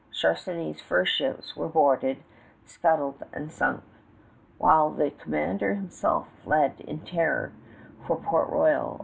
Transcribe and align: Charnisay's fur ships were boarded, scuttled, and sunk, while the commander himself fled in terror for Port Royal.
Charnisay's 0.11 0.81
fur 0.81 1.05
ships 1.05 1.55
were 1.55 1.67
boarded, 1.67 2.23
scuttled, 2.65 3.23
and 3.31 3.51
sunk, 3.51 3.83
while 4.57 4.89
the 4.89 5.11
commander 5.11 5.75
himself 5.75 6.27
fled 6.43 6.79
in 6.79 7.01
terror 7.01 7.53
for 8.07 8.15
Port 8.17 8.49
Royal. 8.49 8.99